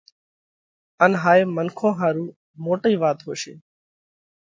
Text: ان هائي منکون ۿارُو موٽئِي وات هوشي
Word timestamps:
ان 1.03 1.11
هائي 1.21 1.43
منکون 1.55 1.93
ۿارُو 1.99 2.23
موٽئِي 2.63 2.95
وات 3.01 3.17
هوشي 3.27 3.53